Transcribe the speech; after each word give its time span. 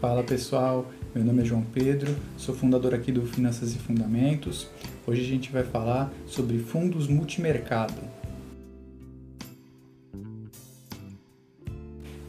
Fala 0.00 0.22
pessoal, 0.22 0.90
meu 1.14 1.22
nome 1.22 1.42
é 1.42 1.44
João 1.44 1.62
Pedro, 1.62 2.16
sou 2.38 2.54
fundador 2.54 2.94
aqui 2.94 3.12
do 3.12 3.26
Finanças 3.26 3.74
e 3.74 3.78
Fundamentos. 3.78 4.66
Hoje 5.06 5.20
a 5.20 5.24
gente 5.26 5.52
vai 5.52 5.62
falar 5.62 6.10
sobre 6.26 6.58
fundos 6.58 7.06
multimercado. 7.06 8.00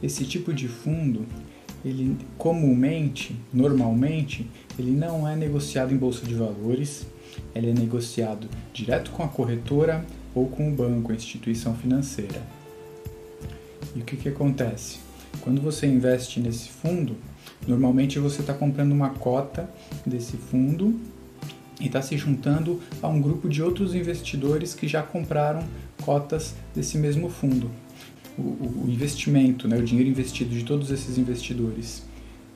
Esse 0.02 0.26
tipo 0.26 0.52
de 0.52 0.68
fundo, 0.68 1.24
ele 1.82 2.14
comumente, 2.36 3.40
normalmente, 3.50 4.46
ele 4.78 4.90
não 4.90 5.26
é 5.26 5.34
negociado 5.34 5.94
em 5.94 5.96
bolsa 5.96 6.26
de 6.26 6.34
valores, 6.34 7.06
ele 7.54 7.70
é 7.70 7.72
negociado 7.72 8.50
direto 8.74 9.10
com 9.12 9.22
a 9.22 9.28
corretora 9.28 10.04
ou 10.34 10.46
com 10.46 10.70
o 10.70 10.76
banco, 10.76 11.10
a 11.10 11.14
instituição 11.14 11.74
financeira. 11.74 12.42
E 13.96 14.00
o 14.00 14.04
que, 14.04 14.18
que 14.18 14.28
acontece? 14.28 15.11
Quando 15.40 15.60
você 15.60 15.86
investe 15.86 16.40
nesse 16.40 16.68
fundo, 16.68 17.16
normalmente 17.66 18.18
você 18.18 18.40
está 18.40 18.54
comprando 18.54 18.92
uma 18.92 19.10
cota 19.10 19.68
desse 20.06 20.36
fundo 20.36 20.98
e 21.80 21.86
está 21.86 22.00
se 22.00 22.16
juntando 22.16 22.80
a 23.02 23.08
um 23.08 23.20
grupo 23.20 23.48
de 23.48 23.62
outros 23.62 23.94
investidores 23.94 24.74
que 24.74 24.86
já 24.86 25.02
compraram 25.02 25.64
cotas 26.02 26.54
desse 26.74 26.96
mesmo 26.98 27.28
fundo. 27.28 27.70
O, 28.38 28.42
o 28.42 28.84
investimento, 28.88 29.66
né, 29.66 29.76
o 29.76 29.82
dinheiro 29.82 30.08
investido 30.08 30.50
de 30.50 30.64
todos 30.64 30.90
esses 30.90 31.18
investidores 31.18 32.04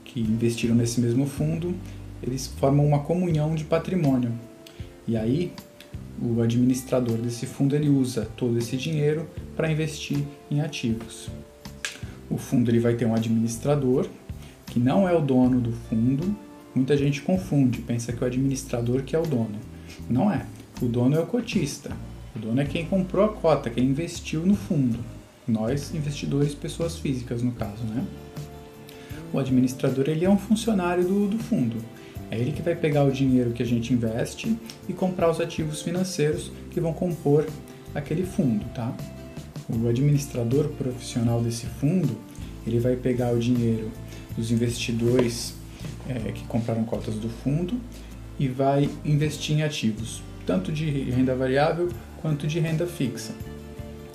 que 0.04 0.20
investiram 0.20 0.74
nesse 0.74 1.00
mesmo 1.00 1.26
fundo, 1.26 1.74
eles 2.22 2.46
formam 2.46 2.86
uma 2.86 3.00
comunhão 3.00 3.54
de 3.54 3.64
patrimônio. 3.64 4.32
E 5.06 5.16
aí, 5.16 5.52
o 6.20 6.40
administrador 6.40 7.18
desse 7.18 7.46
fundo 7.46 7.76
ele 7.76 7.88
usa 7.88 8.26
todo 8.36 8.56
esse 8.58 8.76
dinheiro 8.76 9.28
para 9.54 9.70
investir 9.70 10.18
em 10.50 10.60
ativos. 10.60 11.28
O 12.30 12.36
fundo 12.36 12.70
ele 12.70 12.80
vai 12.80 12.94
ter 12.94 13.04
um 13.04 13.14
administrador 13.14 14.06
que 14.66 14.78
não 14.80 15.08
é 15.08 15.14
o 15.14 15.20
dono 15.20 15.60
do 15.60 15.72
fundo. 15.72 16.36
Muita 16.74 16.96
gente 16.96 17.22
confunde, 17.22 17.80
pensa 17.80 18.12
que 18.12 18.22
o 18.22 18.26
administrador 18.26 19.02
que 19.02 19.14
é 19.14 19.18
o 19.18 19.26
dono. 19.26 19.58
Não 20.08 20.30
é. 20.30 20.44
O 20.82 20.86
dono 20.86 21.16
é 21.16 21.20
o 21.20 21.26
cotista. 21.26 21.90
O 22.34 22.38
dono 22.38 22.60
é 22.60 22.64
quem 22.64 22.84
comprou 22.84 23.24
a 23.24 23.28
cota, 23.28 23.70
quem 23.70 23.84
investiu 23.84 24.44
no 24.44 24.54
fundo. 24.54 24.98
Nós, 25.48 25.94
investidores, 25.94 26.54
pessoas 26.54 26.98
físicas 26.98 27.40
no 27.42 27.52
caso, 27.52 27.84
né? 27.84 28.04
O 29.32 29.38
administrador 29.38 30.08
ele 30.08 30.24
é 30.24 30.30
um 30.30 30.36
funcionário 30.36 31.04
do, 31.04 31.28
do 31.28 31.38
fundo. 31.38 31.76
É 32.30 32.38
ele 32.38 32.52
que 32.52 32.62
vai 32.62 32.74
pegar 32.74 33.04
o 33.04 33.10
dinheiro 33.10 33.52
que 33.52 33.62
a 33.62 33.66
gente 33.66 33.92
investe 33.92 34.56
e 34.88 34.92
comprar 34.92 35.30
os 35.30 35.40
ativos 35.40 35.82
financeiros 35.82 36.50
que 36.70 36.80
vão 36.80 36.92
compor 36.92 37.46
aquele 37.94 38.24
fundo, 38.24 38.64
tá? 38.74 38.94
O 39.68 39.88
administrador 39.88 40.68
profissional 40.68 41.40
desse 41.40 41.66
fundo, 41.66 42.16
ele 42.66 42.78
vai 42.78 42.94
pegar 42.94 43.32
o 43.32 43.38
dinheiro 43.38 43.90
dos 44.36 44.50
investidores 44.50 45.54
é, 46.08 46.32
que 46.32 46.44
compraram 46.44 46.84
cotas 46.84 47.14
do 47.16 47.28
fundo 47.28 47.80
e 48.38 48.46
vai 48.46 48.88
investir 49.04 49.56
em 49.56 49.62
ativos, 49.62 50.22
tanto 50.46 50.70
de 50.70 50.88
renda 51.10 51.34
variável 51.34 51.88
quanto 52.20 52.46
de 52.46 52.60
renda 52.60 52.86
fixa. 52.86 53.32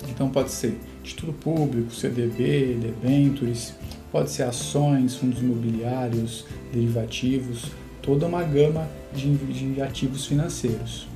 Então 0.08 0.30
pode 0.30 0.50
ser 0.50 0.78
título 1.02 1.32
público, 1.32 1.94
CDB, 1.94 2.78
debentures, 2.80 3.74
pode 4.10 4.30
ser 4.30 4.44
ações, 4.44 5.16
fundos 5.16 5.40
imobiliários, 5.40 6.46
derivativos, 6.72 7.66
toda 8.00 8.26
uma 8.26 8.42
gama 8.42 8.88
de, 9.14 9.36
de 9.36 9.80
ativos 9.82 10.26
financeiros. 10.26 11.11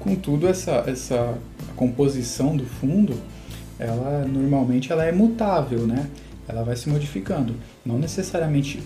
Contudo, 0.00 0.48
essa, 0.48 0.82
essa 0.86 1.38
composição 1.76 2.56
do 2.56 2.64
fundo, 2.64 3.14
ela 3.78 4.26
normalmente 4.26 4.90
ela 4.90 5.04
é 5.04 5.12
mutável, 5.12 5.86
né? 5.86 6.08
Ela 6.48 6.64
vai 6.64 6.74
se 6.74 6.88
modificando. 6.88 7.54
Não 7.84 7.98
necessariamente 7.98 8.82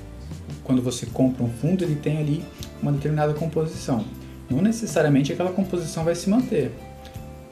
quando 0.62 0.82
você 0.82 1.06
compra 1.06 1.44
um 1.44 1.50
fundo 1.50 1.84
ele 1.84 1.96
tem 1.96 2.18
ali 2.18 2.44
uma 2.82 2.92
determinada 2.92 3.32
composição. 3.34 4.04
Não 4.50 4.60
necessariamente 4.60 5.32
aquela 5.32 5.52
composição 5.52 6.04
vai 6.04 6.14
se 6.14 6.28
manter. 6.28 6.72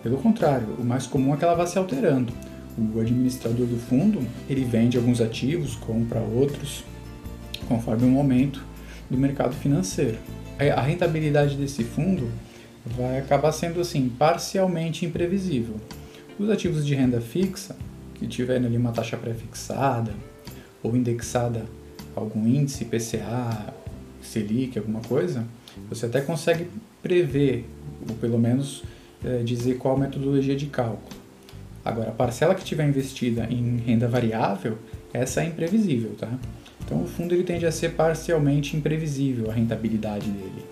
Pelo 0.03 0.19
contrário, 0.19 0.67
o 0.79 0.85
mais 0.85 1.07
comum 1.07 1.33
é 1.33 1.37
que 1.37 1.45
ela 1.45 1.55
vá 1.55 1.67
se 1.67 1.79
alterando. 1.79 2.33
O 2.77 2.99
administrador 2.99 3.67
do 3.67 3.79
fundo 3.79 4.21
ele 4.49 4.65
vende 4.65 4.97
alguns 4.97 5.21
ativos, 5.21 5.77
compra 5.77 6.21
outros, 6.21 6.85
conforme 7.69 8.07
o 8.07 8.11
momento 8.11 8.65
do 9.09 9.17
mercado 9.17 9.55
financeiro. 9.55 10.19
A 10.77 10.81
rentabilidade 10.81 11.57
desse 11.57 11.85
fundo 11.85 12.31
vai 12.85 13.19
acabar 13.19 13.53
sendo 13.53 13.81
assim 13.81 14.09
parcialmente 14.09 15.07
imprevisível. 15.07 15.77
Os 16.39 16.51
ativos 16.51 16.85
de 16.85 16.95
renda 16.95 17.21
fixa, 17.21 17.77
que 18.15 18.27
tiverem 18.27 18.67
ali 18.67 18.77
uma 18.77 18.93
taxa 18.93 19.17
pré-fixada 19.17 20.13
ou 20.83 20.97
indexada 20.97 21.65
a 22.17 22.21
algum 22.21 22.47
índice, 22.47 22.85
PCA, 22.85 23.75
Selic, 24.23 24.79
alguma 24.79 25.01
coisa, 25.01 25.45
você 25.89 26.07
até 26.07 26.21
consegue 26.21 26.69
prever, 27.03 27.67
ou 28.09 28.15
pelo 28.17 28.39
menos 28.39 28.83
é, 29.25 29.43
dizer 29.43 29.79
qual 29.79 29.97
a 29.97 30.01
metodologia 30.01 30.57
de 30.57 30.67
cálculo. 30.67 31.21
Agora, 31.85 32.11
a 32.11 32.13
parcela 32.13 32.55
que 32.55 32.65
tiver 32.65 32.87
investida 32.89 33.47
em 33.51 33.79
renda 33.79 34.07
variável, 34.07 34.79
essa 35.13 35.43
é 35.43 35.47
imprevisível, 35.47 36.15
tá? 36.17 36.29
Então 36.85 37.03
o 37.03 37.07
fundo 37.07 37.35
ele 37.35 37.45
tende 37.45 37.67
a 37.67 37.73
ser 37.73 37.93
parcialmente 37.93 38.77
imprevisível 38.77 39.51
a 39.51 39.55
rentabilidade 39.55 40.31
dele. 40.31 40.72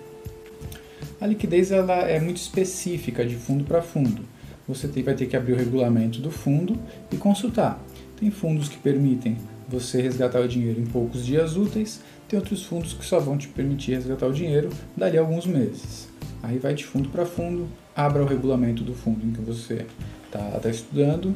A 1.21 1.27
liquidez 1.27 1.71
ela 1.71 1.99
é 2.09 2.19
muito 2.19 2.37
específica 2.37 3.23
de 3.25 3.35
fundo 3.35 3.63
para 3.63 3.81
fundo. 3.81 4.23
Você 4.67 4.87
vai 5.01 5.13
ter 5.13 5.27
que 5.27 5.37
abrir 5.37 5.53
o 5.53 5.55
regulamento 5.55 6.19
do 6.19 6.31
fundo 6.31 6.77
e 7.11 7.15
consultar. 7.15 7.81
Tem 8.19 8.31
fundos 8.31 8.67
que 8.67 8.77
permitem 8.77 9.37
você 9.69 10.01
resgatar 10.01 10.41
o 10.41 10.47
dinheiro 10.47 10.81
em 10.81 10.85
poucos 10.85 11.25
dias 11.25 11.55
úteis, 11.55 12.01
tem 12.27 12.37
outros 12.37 12.65
fundos 12.65 12.93
que 12.93 13.05
só 13.05 13.19
vão 13.19 13.37
te 13.37 13.47
permitir 13.47 13.93
resgatar 13.93 14.27
o 14.27 14.33
dinheiro 14.33 14.69
dali 14.97 15.17
a 15.17 15.21
alguns 15.21 15.45
meses. 15.45 16.09
Aí 16.43 16.57
vai 16.57 16.73
de 16.73 16.83
fundo 16.83 17.07
para 17.09 17.25
fundo, 17.25 17.67
abra 17.95 18.21
o 18.21 18.25
regulamento 18.25 18.83
do 18.83 18.93
fundo 18.93 19.25
em 19.25 19.31
que 19.31 19.41
você 19.41 19.85
está 20.25 20.59
tá 20.59 20.69
estudando 20.69 21.35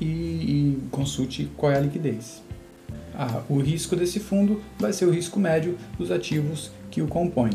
e, 0.00 0.04
e 0.04 0.78
consulte 0.90 1.50
qual 1.56 1.72
é 1.72 1.76
a 1.76 1.80
liquidez 1.80 2.46
ah, 3.16 3.42
o 3.48 3.58
risco 3.58 3.96
desse 3.96 4.20
fundo 4.20 4.60
vai 4.78 4.92
ser 4.92 5.06
o 5.06 5.10
risco 5.10 5.40
médio 5.40 5.76
dos 5.98 6.10
ativos 6.10 6.70
que 6.90 7.00
o 7.00 7.08
compõem. 7.08 7.52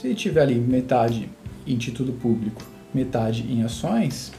Se 0.00 0.14
tiver 0.14 0.42
ali 0.42 0.54
metade 0.54 1.28
em 1.66 1.76
título 1.76 2.12
público, 2.12 2.62
metade 2.94 3.44
em 3.50 3.64
ações, 3.64 4.30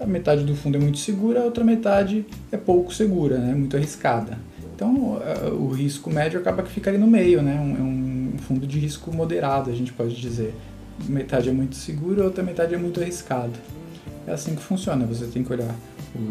a 0.00 0.04
metade 0.04 0.42
do 0.42 0.56
fundo 0.56 0.76
é 0.76 0.80
muito 0.80 0.98
segura, 0.98 1.40
a 1.40 1.44
outra 1.44 1.62
metade 1.62 2.26
é 2.50 2.56
pouco 2.56 2.92
segura, 2.92 3.38
né? 3.38 3.54
muito 3.54 3.76
arriscada. 3.76 4.36
Então 4.74 5.22
o 5.52 5.68
risco 5.68 6.10
médio 6.10 6.40
acaba 6.40 6.64
que 6.64 6.72
fica 6.72 6.90
ali 6.90 6.98
no 6.98 7.06
meio, 7.06 7.42
né? 7.42 7.54
é 7.54 7.80
um 7.80 8.32
fundo 8.38 8.66
de 8.66 8.76
risco 8.80 9.14
moderado, 9.14 9.70
a 9.70 9.72
gente 9.72 9.92
pode 9.92 10.20
dizer. 10.20 10.52
Metade 11.08 11.48
é 11.48 11.52
muito 11.52 11.76
segura, 11.76 12.22
a 12.22 12.24
outra 12.24 12.42
metade 12.42 12.74
é 12.74 12.78
muito 12.78 13.00
arriscada. 13.00 13.52
É 14.26 14.32
assim 14.32 14.56
que 14.56 14.62
funciona, 14.62 15.06
você 15.06 15.26
tem 15.26 15.44
que 15.44 15.52
olhar 15.52 15.74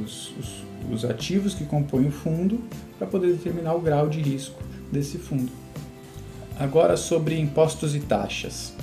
os, 0.03 0.33
os, 0.37 0.63
os 0.91 1.05
ativos 1.05 1.53
que 1.53 1.63
compõem 1.63 2.07
o 2.07 2.11
fundo 2.11 2.59
para 2.97 3.07
poder 3.07 3.31
determinar 3.31 3.75
o 3.75 3.79
grau 3.79 4.09
de 4.09 4.19
risco 4.19 4.61
desse 4.91 5.17
fundo. 5.17 5.62
Agora 6.63 6.95
sobre 6.95 7.37
impostos 7.37 7.93
e 7.93 7.99
taxas. 7.99 8.73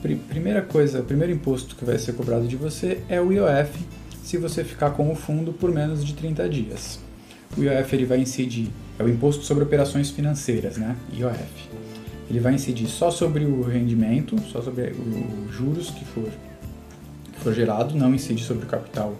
Pr 0.00 0.14
primeira 0.28 0.62
coisa, 0.62 1.00
o 1.00 1.04
primeiro 1.04 1.32
imposto 1.32 1.74
que 1.74 1.84
vai 1.84 1.98
ser 1.98 2.12
cobrado 2.12 2.46
de 2.46 2.54
você 2.54 3.02
é 3.08 3.20
o 3.20 3.32
IOF, 3.32 3.76
se 4.22 4.38
você 4.38 4.62
ficar 4.62 4.90
com 4.90 5.10
o 5.10 5.16
fundo 5.16 5.52
por 5.52 5.72
menos 5.72 6.04
de 6.04 6.14
30 6.14 6.48
dias. 6.48 7.00
O 7.58 7.62
IOF 7.64 7.92
ele 7.92 8.06
vai 8.06 8.20
incidir, 8.20 8.70
é 9.00 9.02
o 9.02 9.08
imposto 9.08 9.42
sobre 9.42 9.64
operações 9.64 10.10
financeiras, 10.10 10.76
né? 10.76 10.96
IOF. 11.12 11.70
Ele 12.30 12.38
vai 12.38 12.54
incidir 12.54 12.86
só 12.86 13.10
sobre 13.10 13.46
o 13.46 13.62
rendimento, 13.62 14.40
só 14.42 14.62
sobre 14.62 14.92
os 14.92 15.52
juros 15.52 15.90
que 15.90 16.04
for, 16.04 16.30
que 17.32 17.40
for 17.40 17.52
gerado, 17.52 17.96
não 17.96 18.14
incide 18.14 18.44
sobre 18.44 18.64
o 18.64 18.68
capital 18.68 19.16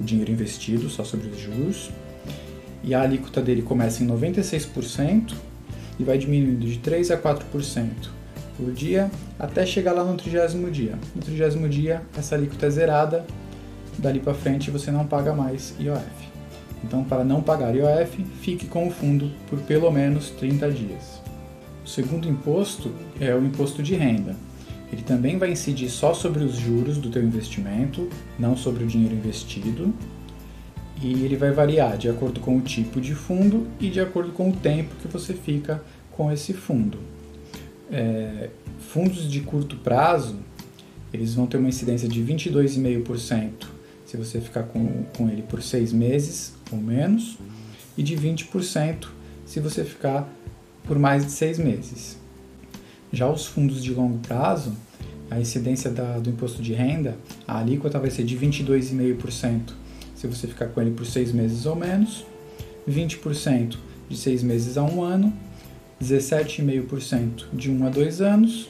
o 0.00 0.04
dinheiro 0.04 0.30
investido, 0.30 0.88
só 0.88 1.02
sobre 1.02 1.26
os 1.26 1.40
juros. 1.40 1.90
E 2.84 2.94
a 2.94 3.02
alíquota 3.02 3.42
dele 3.42 3.62
começa 3.62 4.04
em 4.04 4.06
96% 4.06 5.34
e 5.98 6.04
vai 6.04 6.18
diminuindo 6.18 6.66
de 6.66 6.78
3 6.78 7.10
a 7.10 7.18
4% 7.18 7.88
por 8.56 8.72
dia 8.72 9.10
até 9.38 9.66
chegar 9.66 9.92
lá 9.92 10.04
no 10.04 10.16
trigésimo 10.16 10.70
dia. 10.70 10.98
No 11.14 11.22
trigésimo 11.22 11.68
dia, 11.68 12.02
essa 12.16 12.34
alíquota 12.34 12.66
é 12.66 12.70
zerada, 12.70 13.26
dali 13.98 14.20
para 14.20 14.34
frente 14.34 14.70
você 14.70 14.90
não 14.90 15.06
paga 15.06 15.32
mais 15.32 15.74
IOF. 15.78 16.34
Então, 16.82 17.02
para 17.02 17.24
não 17.24 17.42
pagar 17.42 17.74
IOF, 17.74 18.24
fique 18.40 18.66
com 18.66 18.88
o 18.88 18.90
fundo 18.90 19.30
por 19.48 19.58
pelo 19.60 19.90
menos 19.90 20.30
30 20.30 20.70
dias. 20.70 21.22
O 21.84 21.88
segundo 21.88 22.28
imposto 22.28 22.92
é 23.20 23.34
o 23.34 23.44
imposto 23.44 23.82
de 23.82 23.94
renda. 23.94 24.36
Ele 24.92 25.02
também 25.02 25.38
vai 25.38 25.50
incidir 25.50 25.88
só 25.88 26.14
sobre 26.14 26.44
os 26.44 26.54
juros 26.56 26.98
do 26.98 27.10
teu 27.10 27.22
investimento, 27.22 28.08
não 28.38 28.56
sobre 28.56 28.84
o 28.84 28.86
dinheiro 28.86 29.14
investido. 29.14 29.92
E 31.02 31.24
ele 31.24 31.36
vai 31.36 31.50
variar 31.50 31.98
de 31.98 32.08
acordo 32.08 32.40
com 32.40 32.56
o 32.56 32.60
tipo 32.60 33.00
de 33.00 33.14
fundo 33.14 33.66
e 33.80 33.90
de 33.90 34.00
acordo 34.00 34.32
com 34.32 34.50
o 34.50 34.52
tempo 34.52 34.94
que 35.02 35.08
você 35.08 35.34
fica 35.34 35.82
com 36.12 36.30
esse 36.30 36.52
fundo. 36.52 36.98
É, 37.90 38.48
fundos 38.78 39.30
de 39.30 39.40
curto 39.40 39.76
prazo, 39.76 40.38
eles 41.12 41.34
vão 41.34 41.46
ter 41.46 41.56
uma 41.56 41.68
incidência 41.68 42.08
de 42.08 42.22
22,5% 42.22 43.66
se 44.06 44.16
você 44.16 44.40
ficar 44.40 44.64
com, 44.64 45.04
com 45.16 45.28
ele 45.28 45.42
por 45.42 45.62
seis 45.62 45.92
meses 45.92 46.54
ou 46.70 46.78
menos, 46.78 47.38
e 47.96 48.02
de 48.02 48.16
20% 48.16 49.08
se 49.46 49.60
você 49.60 49.84
ficar 49.84 50.28
por 50.84 50.98
mais 50.98 51.24
de 51.24 51.32
seis 51.32 51.58
meses. 51.58 52.16
Já 53.12 53.28
os 53.28 53.46
fundos 53.46 53.82
de 53.82 53.92
longo 53.92 54.18
prazo, 54.18 54.72
a 55.30 55.40
incidência 55.40 55.90
da, 55.90 56.18
do 56.18 56.30
imposto 56.30 56.62
de 56.62 56.72
renda, 56.72 57.16
a 57.46 57.58
alíquota 57.58 57.98
vai 57.98 58.10
ser 58.10 58.24
de 58.24 58.36
22,5% 58.36 59.72
se 60.24 60.28
você 60.28 60.46
ficar 60.46 60.68
com 60.68 60.80
ele 60.80 60.92
por 60.92 61.04
seis 61.04 61.32
meses 61.32 61.66
ou 61.66 61.76
menos, 61.76 62.24
20% 62.88 63.76
de 64.08 64.16
seis 64.16 64.42
meses 64.42 64.78
a 64.78 64.82
um 64.82 65.02
ano, 65.02 65.32
17,5% 66.02 67.46
de 67.52 67.70
um 67.70 67.86
a 67.86 67.90
dois 67.90 68.20
anos 68.20 68.68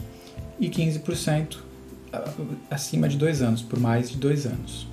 e 0.58 0.68
15% 0.68 1.58
acima 2.70 3.08
de 3.08 3.16
dois 3.16 3.42
anos, 3.42 3.62
por 3.62 3.78
mais 3.78 4.10
de 4.10 4.16
dois 4.16 4.46
anos. 4.46 4.86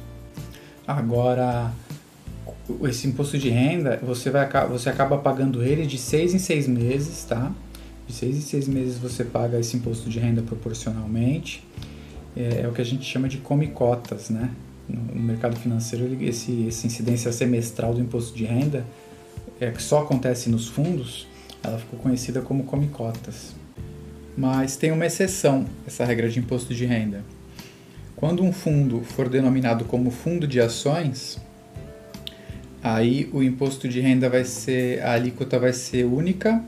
Agora, 0.87 1.71
esse 2.83 3.07
imposto 3.07 3.37
de 3.37 3.49
renda, 3.49 3.99
você, 4.01 4.29
vai, 4.29 4.47
você 4.67 4.89
acaba 4.89 5.17
pagando 5.17 5.63
ele 5.63 5.85
de 5.85 5.97
seis 5.97 6.33
em 6.33 6.39
seis 6.39 6.67
meses, 6.67 7.23
tá? 7.23 7.51
De 8.07 8.13
seis 8.13 8.35
em 8.37 8.41
seis 8.41 8.67
meses 8.67 8.97
você 8.97 9.23
paga 9.23 9.59
esse 9.59 9.77
imposto 9.77 10.09
de 10.09 10.19
renda 10.19 10.41
proporcionalmente. 10.41 11.63
É, 12.35 12.61
é 12.61 12.67
o 12.67 12.71
que 12.71 12.81
a 12.81 12.85
gente 12.85 13.03
chama 13.03 13.27
de 13.27 13.37
come 13.37 13.67
cotas, 13.67 14.29
né? 14.29 14.51
No 15.13 15.21
mercado 15.21 15.55
financeiro, 15.55 16.17
esse, 16.23 16.67
essa 16.67 16.85
incidência 16.87 17.31
semestral 17.31 17.93
do 17.93 18.01
imposto 18.01 18.35
de 18.35 18.45
renda, 18.45 18.85
é, 19.59 19.71
que 19.71 19.81
só 19.81 20.01
acontece 20.01 20.49
nos 20.49 20.67
fundos, 20.67 21.27
ela 21.63 21.77
ficou 21.77 21.99
conhecida 21.99 22.41
como 22.41 22.63
come 22.63 22.87
cotas. 22.87 23.55
Mas 24.35 24.75
tem 24.75 24.91
uma 24.91 25.05
exceção, 25.05 25.65
essa 25.85 26.03
regra 26.05 26.29
de 26.29 26.39
imposto 26.39 26.73
de 26.73 26.85
renda. 26.85 27.23
Quando 28.15 28.43
um 28.43 28.51
fundo 28.51 29.01
for 29.01 29.29
denominado 29.29 29.85
como 29.85 30.11
fundo 30.11 30.47
de 30.47 30.59
ações, 30.59 31.39
aí 32.83 33.29
o 33.33 33.41
imposto 33.41 33.87
de 33.87 33.99
renda 33.99 34.29
vai 34.29 34.43
ser, 34.45 35.01
a 35.01 35.13
alíquota 35.13 35.59
vai 35.59 35.73
ser 35.73 36.05
única, 36.05 36.63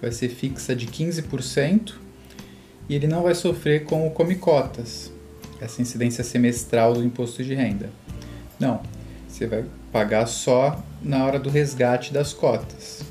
vai 0.00 0.12
ser 0.12 0.28
fixa 0.28 0.74
de 0.74 0.86
15%, 0.86 1.94
e 2.88 2.94
ele 2.94 3.06
não 3.06 3.22
vai 3.22 3.34
sofrer 3.34 3.84
com 3.84 4.06
o 4.06 4.10
come 4.10 4.36
cotas, 4.36 5.12
essa 5.60 5.80
incidência 5.80 6.22
semestral 6.22 6.94
do 6.94 7.04
imposto 7.04 7.42
de 7.42 7.54
renda. 7.54 7.90
Não, 8.58 8.80
você 9.28 9.46
vai 9.46 9.64
pagar 9.92 10.26
só 10.26 10.82
na 11.02 11.24
hora 11.24 11.38
do 11.38 11.50
resgate 11.50 12.12
das 12.12 12.32
cotas. 12.32 13.02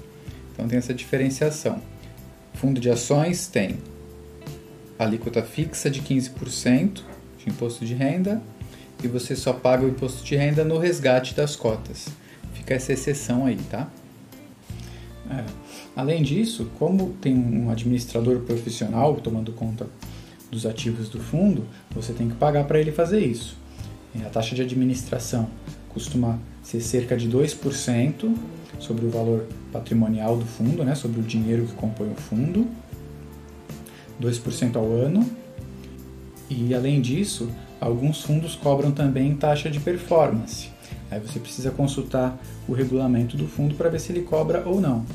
Então 0.53 0.68
tem 0.68 0.77
essa 0.77 0.94
diferenciação. 0.94 1.81
Fundo 2.53 2.80
de 2.80 2.89
ações 2.89 3.47
tem 3.47 3.77
alíquota 4.97 5.44
fixa 5.44 5.89
de 5.89 6.01
15% 6.01 7.01
de 7.38 7.50
imposto 7.50 7.86
de 7.86 7.94
renda 7.94 8.42
e 9.03 9.07
você 9.07 9.36
só 9.36 9.53
paga 9.53 9.86
o 9.86 9.89
imposto 9.89 10.24
de 10.24 10.36
renda 10.36 10.63
no 10.63 10.77
resgate 10.77 11.36
das 11.36 11.56
cotas. 11.56 12.07
Fica 12.53 12.74
essa 12.74 12.94
exceção 12.94 13.45
aí, 13.45 13.57
tá? 13.69 13.89
É. 15.30 15.44
Além 15.95 16.24
disso, 16.24 16.69
como 16.77 17.13
tem 17.21 17.36
um 17.36 17.69
administrador 17.69 18.39
profissional 18.42 19.15
tomando 19.15 19.51
conta 19.51 19.88
dos 20.56 20.66
ativos 20.66 21.10
do 21.10 21.19
fundo, 21.19 21.66
você 21.94 22.13
tem 22.13 22.30
que 22.30 22.36
pagar 22.36 22.63
para 22.63 22.80
ele 22.80 22.92
fazer 22.92 23.19
isso. 23.19 23.57
A 24.25 24.30
taxa 24.30 24.56
de 24.56 24.62
administração 24.62 25.50
costuma 25.90 26.40
ser 26.63 26.80
cerca 26.80 27.18
de 27.18 27.30
2% 27.30 28.34
sobre 28.80 29.06
o 29.06 29.10
valor 29.10 29.46
patrimonial 29.72 30.38
do 30.38 30.46
fundo, 30.46 30.84
né, 30.86 30.96
sobre 30.96 31.19
o 31.19 31.24
dinheiro 31.24 31.66
que 31.66 31.74
compõe 31.74 32.10
o 32.10 32.16
fundo, 32.16 32.66
2% 34.22 34.78
ao 34.78 34.90
ano. 34.92 35.30
E 36.50 36.74
além 36.74 37.02
disso, 37.02 37.50
alguns 37.81 38.24
fundos 38.24 38.56
cobram 38.56 38.92
também 38.92 39.36
taxa 39.36 39.69
de 39.69 39.81
performance. 39.81 40.69
Aí 41.12 41.19
você 41.19 41.38
precisa 41.38 41.69
consultar 41.72 42.38
o 42.68 42.74
regulamento 42.74 43.36
do 43.36 43.48
fundo 43.48 43.75
para 43.75 43.90
ver 43.90 44.00
se 44.00 44.13
ele 44.13 44.22
cobra 44.22 44.63
ou 44.66 44.80
não. 44.80 45.06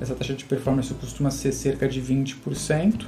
Essa 0.00 0.14
taxa 0.14 0.34
de 0.34 0.44
performance 0.44 0.92
costuma 0.94 1.30
ser 1.30 1.52
cerca 1.52 1.88
de 1.88 2.00
20%. 2.02 3.06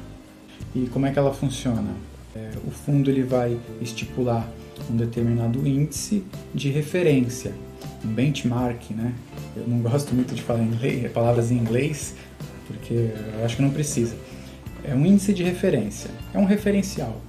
E 0.75 0.87
como 0.87 1.07
é 1.07 1.13
que 1.13 1.19
ela 1.19 1.33
funciona? 1.33 1.95
É, 2.35 2.51
o 2.67 2.71
fundo 2.71 3.11
ele 3.11 3.23
vai 3.23 3.59
estipular 3.81 4.49
um 4.91 4.97
determinado 4.97 5.67
índice 5.67 6.25
de 6.55 6.71
referência, 6.71 7.53
um 8.05 8.09
benchmark, 8.09 8.91
né? 8.91 9.13
Eu 9.55 9.67
não 9.67 9.79
gosto 9.81 10.15
muito 10.15 10.35
de 10.35 10.43
falar 10.43 10.63
inglês, 10.63 11.13
palavras 11.13 11.51
em 11.51 11.57
inglês, 11.57 12.15
porque 12.67 13.11
eu 13.39 13.45
acho 13.45 13.57
que 13.57 13.63
não 13.63 13.71
precisa. 13.71 14.17
É 14.85 14.95
um 14.95 15.05
índice 15.05 15.33
de 15.33 15.43
referência, 15.43 16.11
é 16.33 16.39
um 16.39 16.45
referencial, 16.45 17.21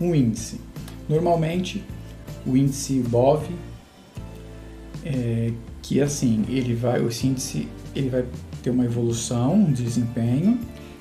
um 0.00 0.14
índice. 0.14 0.60
Normalmente, 1.08 1.82
o 2.46 2.56
índice 2.56 3.00
BOV, 3.00 3.48
é, 5.04 5.52
que 5.82 6.00
assim, 6.00 6.44
ele 6.48 6.74
vai, 6.74 7.04
esse 7.04 7.26
índice 7.26 7.66
ele 7.94 8.10
vai 8.10 8.24
ter 8.62 8.70
uma 8.70 8.84
evolução, 8.84 9.54
um 9.54 9.72
desempenho. 9.72 10.58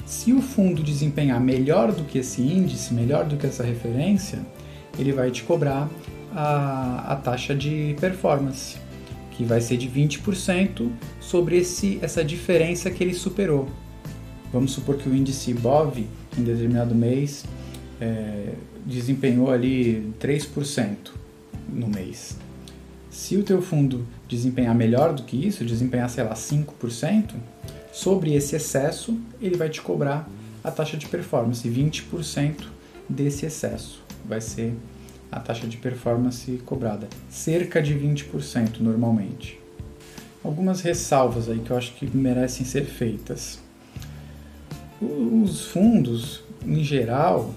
Se 0.10 0.34
o 0.34 0.42
fundo 0.42 0.82
desempenhar 0.82 1.40
melhor 1.40 1.92
do 1.92 2.04
que 2.04 2.18
esse 2.18 2.42
índice, 2.42 2.96
melhor 2.96 3.26
do 3.26 3.38
que 3.38 3.46
essa 3.46 3.64
referência, 3.64 4.40
ele 4.98 5.14
vai 5.14 5.30
te 5.30 5.44
cobrar 5.44 5.88
a, 6.34 7.14
a 7.14 7.16
taxa 7.16 7.54
de 7.54 7.96
performance 8.02 8.76
que 9.30 9.44
vai 9.44 9.62
ser 9.62 9.78
de 9.78 9.88
20% 9.88 10.90
sobre 11.22 11.60
esse, 11.60 12.00
essa 12.02 12.26
diferença 12.26 12.90
que 12.90 13.04
ele 13.04 13.14
superou. 13.14 13.70
Vamos 14.52 14.72
supor 14.72 14.98
que 14.98 15.08
o 15.08 15.16
índice 15.16 15.54
BOV 15.54 16.08
em 16.36 16.44
determinado 16.44 16.96
mês 16.96 17.46
é, 18.02 18.54
desempenhou 18.84 19.52
ali 19.52 20.12
3% 20.20 20.96
no 21.72 21.88
mês. 21.88 22.36
Se 23.12 23.38
o 23.38 23.44
teu 23.44 23.62
fundo 23.62 24.08
desempenhar 24.28 24.74
melhor 24.74 25.14
do 25.14 25.22
que 25.22 25.46
isso, 25.46 25.64
desempenhar, 25.64 26.10
sei 26.10 26.24
lá, 26.24 26.34
5%, 26.34 27.36
sobre 28.00 28.34
esse 28.34 28.56
excesso, 28.56 29.20
ele 29.42 29.58
vai 29.58 29.70
te 29.70 29.82
cobrar 29.82 30.30
a 30.64 30.72
taxa 30.72 30.96
de 30.96 31.06
performance, 31.08 31.68
20% 31.68 32.68
desse 33.10 33.46
excesso. 33.46 34.02
Vai 34.26 34.40
ser 34.40 34.74
a 35.30 35.40
taxa 35.40 35.68
de 35.68 35.76
performance 35.76 36.50
cobrada, 36.66 37.10
cerca 37.30 37.82
de 37.82 37.94
20% 37.94 38.80
normalmente. 38.80 39.60
Algumas 40.42 40.80
ressalvas 40.80 41.50
aí 41.50 41.60
que 41.60 41.72
eu 41.72 41.78
acho 41.78 41.94
que 41.96 42.06
merecem 42.16 42.66
ser 42.66 42.86
feitas. 42.86 43.60
Os 45.02 45.66
fundos, 45.66 46.42
em 46.66 46.82
geral, 46.82 47.54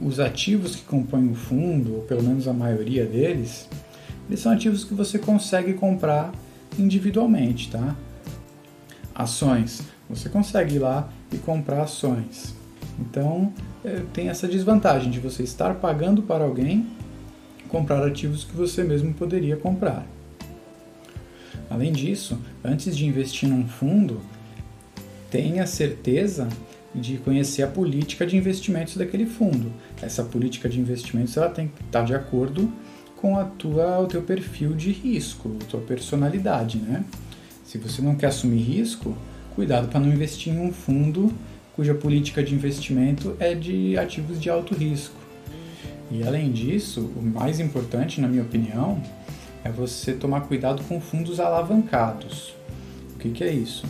os 0.00 0.18
ativos 0.18 0.74
que 0.74 0.82
compõem 0.82 1.30
o 1.30 1.34
fundo, 1.34 1.94
ou 1.94 2.02
pelo 2.02 2.24
menos 2.24 2.48
a 2.48 2.52
maioria 2.52 3.06
deles, 3.06 3.68
eles 4.28 4.40
são 4.40 4.50
ativos 4.50 4.82
que 4.82 4.94
você 4.94 5.16
consegue 5.16 5.74
comprar 5.74 6.32
individualmente, 6.76 7.70
tá? 7.70 7.96
Ações, 9.18 9.82
você 10.08 10.28
consegue 10.28 10.76
ir 10.76 10.78
lá 10.78 11.08
e 11.32 11.38
comprar 11.38 11.82
ações. 11.82 12.54
Então, 13.00 13.52
é, 13.84 14.02
tem 14.12 14.28
essa 14.28 14.46
desvantagem 14.46 15.10
de 15.10 15.18
você 15.18 15.42
estar 15.42 15.74
pagando 15.74 16.22
para 16.22 16.44
alguém 16.44 16.86
comprar 17.68 18.06
ativos 18.06 18.44
que 18.44 18.56
você 18.56 18.84
mesmo 18.84 19.12
poderia 19.12 19.56
comprar. 19.56 20.06
Além 21.68 21.92
disso, 21.92 22.38
antes 22.64 22.96
de 22.96 23.06
investir 23.06 23.48
num 23.48 23.66
fundo, 23.66 24.20
tenha 25.30 25.66
certeza 25.66 26.48
de 26.94 27.18
conhecer 27.18 27.64
a 27.64 27.66
política 27.66 28.24
de 28.24 28.36
investimentos 28.36 28.96
daquele 28.96 29.26
fundo. 29.26 29.72
Essa 30.00 30.22
política 30.22 30.68
de 30.68 30.78
investimentos 30.78 31.36
ela 31.36 31.50
tem 31.50 31.68
que 31.68 31.82
estar 31.82 32.04
de 32.04 32.14
acordo 32.14 32.72
com 33.16 33.36
a 33.36 33.44
tua, 33.44 33.98
o 33.98 34.06
teu 34.06 34.22
perfil 34.22 34.74
de 34.74 34.92
risco, 34.92 35.56
a 35.60 35.64
tua 35.64 35.80
personalidade, 35.80 36.78
né? 36.78 37.04
Se 37.68 37.76
você 37.76 38.00
não 38.00 38.14
quer 38.14 38.28
assumir 38.28 38.62
risco, 38.62 39.14
cuidado 39.54 39.88
para 39.88 40.00
não 40.00 40.08
investir 40.08 40.54
em 40.54 40.58
um 40.58 40.72
fundo 40.72 41.30
cuja 41.76 41.94
política 41.94 42.42
de 42.42 42.54
investimento 42.54 43.36
é 43.38 43.54
de 43.54 43.94
ativos 43.98 44.40
de 44.40 44.48
alto 44.48 44.74
risco. 44.74 45.14
E 46.10 46.26
além 46.26 46.50
disso, 46.50 47.12
o 47.14 47.20
mais 47.20 47.60
importante, 47.60 48.22
na 48.22 48.26
minha 48.26 48.40
opinião, 48.40 49.02
é 49.62 49.70
você 49.70 50.14
tomar 50.14 50.40
cuidado 50.48 50.82
com 50.84 50.98
fundos 50.98 51.38
alavancados. 51.38 52.54
O 53.14 53.18
que, 53.18 53.28
que 53.28 53.44
é 53.44 53.52
isso? 53.52 53.84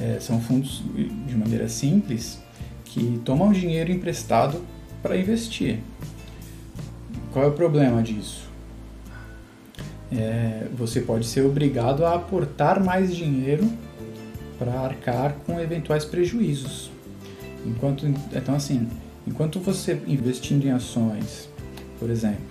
É, 0.00 0.18
são 0.18 0.40
fundos, 0.40 0.82
de 1.28 1.36
maneira 1.36 1.68
simples, 1.68 2.40
que 2.86 3.20
tomam 3.24 3.52
dinheiro 3.52 3.92
emprestado 3.92 4.64
para 5.00 5.16
investir. 5.16 5.78
Qual 7.32 7.44
é 7.44 7.48
o 7.48 7.52
problema 7.52 8.02
disso? 8.02 8.55
É, 10.12 10.66
você 10.76 11.00
pode 11.00 11.26
ser 11.26 11.42
obrigado 11.42 12.04
a 12.04 12.14
aportar 12.14 12.82
mais 12.82 13.14
dinheiro 13.14 13.68
para 14.58 14.72
arcar 14.72 15.34
com 15.46 15.60
eventuais 15.60 16.04
prejuízos. 16.04 16.90
Enquanto, 17.64 18.06
então, 18.06 18.54
assim, 18.54 18.88
enquanto 19.26 19.58
você 19.58 20.00
investindo 20.06 20.64
em 20.64 20.70
ações, 20.70 21.48
por 21.98 22.10
exemplo, 22.10 22.44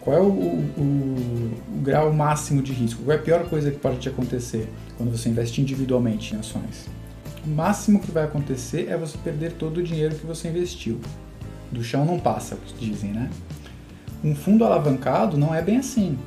qual 0.00 0.16
é 0.16 0.20
o, 0.20 0.28
o, 0.28 0.62
o, 0.78 1.80
grau 1.82 2.12
máximo 2.12 2.62
de 2.62 2.72
risco? 2.72 3.02
Qual 3.02 3.16
é 3.16 3.20
a 3.20 3.22
pior 3.22 3.48
coisa 3.48 3.70
que 3.70 3.78
pode 3.78 3.98
te 3.98 4.08
acontecer 4.08 4.68
quando 4.96 5.10
você 5.10 5.28
investe 5.28 5.60
individualmente 5.60 6.34
em 6.34 6.38
ações? 6.38 6.88
O 7.44 7.50
máximo 7.50 8.00
que 8.00 8.10
vai 8.10 8.24
acontecer 8.24 8.88
é 8.88 8.96
você 8.96 9.16
perder 9.18 9.52
todo 9.52 9.78
o 9.78 9.82
dinheiro 9.82 10.14
que 10.14 10.26
você 10.26 10.48
investiu. 10.48 11.00
Do 11.70 11.82
chão 11.84 12.04
não 12.04 12.18
passa, 12.18 12.58
dizem, 12.78 13.12
né? 13.12 13.30
Um 14.22 14.34
fundo 14.34 14.64
alavancado 14.64 15.38
não 15.38 15.54
é 15.54 15.62
bem 15.62 15.78
assim. 15.78 16.18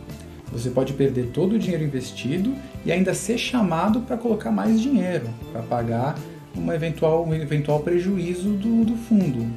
Você 0.54 0.70
pode 0.70 0.94
perder 0.94 1.32
todo 1.34 1.54
o 1.54 1.60
dinheiro 1.60 1.84
investido 1.84 2.54
e 2.86 2.92
ainda 2.92 3.14
ser 3.16 3.40
chamado 3.40 4.02
para 4.02 4.16
colocar 4.16 4.52
mais 4.52 4.80
dinheiro, 4.80 5.28
para 5.52 5.64
pagar 5.64 6.16
uma 6.56 6.76
eventual, 6.76 7.26
um 7.26 7.34
eventual 7.34 7.80
prejuízo 7.80 8.50
do, 8.50 8.86
do 8.86 8.96
fundo, 8.96 9.52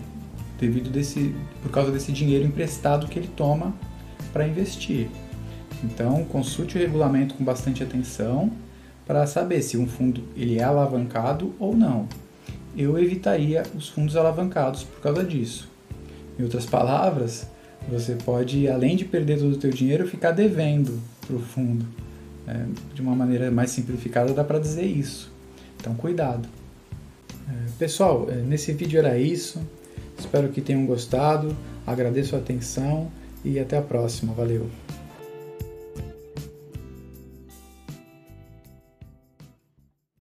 devido 0.58 0.88
desse, 0.88 1.34
por 1.62 1.70
causa 1.70 1.92
desse 1.92 2.10
dinheiro 2.10 2.46
emprestado 2.46 3.08
que 3.08 3.18
ele 3.18 3.28
toma 3.28 3.74
para 4.32 4.48
investir. 4.48 5.08
Então, 5.84 6.24
consulte 6.24 6.78
o 6.78 6.80
regulamento 6.80 7.34
com 7.34 7.44
bastante 7.44 7.82
atenção 7.82 8.50
para 9.06 9.26
saber 9.26 9.60
se 9.60 9.76
um 9.76 9.86
fundo 9.86 10.24
ele 10.34 10.58
é 10.58 10.64
alavancado 10.64 11.54
ou 11.58 11.76
não. 11.76 12.08
Eu 12.74 12.98
evitaria 12.98 13.64
os 13.74 13.88
fundos 13.88 14.16
alavancados 14.16 14.82
por 14.82 15.00
causa 15.02 15.22
disso. 15.22 15.68
Em 16.38 16.42
outras 16.42 16.64
palavras, 16.64 17.48
você 17.88 18.14
pode, 18.14 18.69
além 18.69 18.97
de 18.97 19.05
perder 19.05 19.38
todo 19.38 19.52
o 19.52 19.59
teu 19.59 19.71
dinheiro, 19.71 20.07
ficar 20.07 20.33
devendo 20.33 21.00
para 21.26 21.37
o 21.37 21.40
fundo. 21.40 21.87
É, 22.47 22.64
de 22.95 23.02
uma 23.02 23.14
maneira 23.14 23.50
mais 23.50 23.71
simplificada 23.71 24.33
dá 24.33 24.45
para 24.45 24.59
dizer 24.59 24.85
isso. 24.85 25.33
Então 25.81 25.95
cuidado. 25.95 26.49
É, 27.49 27.52
pessoal, 27.78 28.28
é, 28.31 28.37
nesse 28.37 28.73
vídeo 28.73 28.99
era 28.99 29.19
isso. 29.19 29.61
Espero 30.19 30.49
que 30.49 30.61
tenham 30.61 30.87
gostado. 30.87 31.57
Agradeço 31.87 32.35
a 32.37 32.38
atenção 32.38 33.11
e 33.45 33.59
até 33.59 33.76
a 33.76 33.83
próxima. 33.83 34.33
Valeu! 34.33 34.86